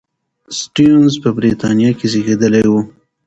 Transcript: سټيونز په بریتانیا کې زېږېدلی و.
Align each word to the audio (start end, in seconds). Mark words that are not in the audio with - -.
سټيونز 0.59 1.13
په 1.23 1.29
بریتانیا 1.37 1.91
کې 1.97 2.05
زېږېدلی 2.11 2.63
و. 2.71 2.73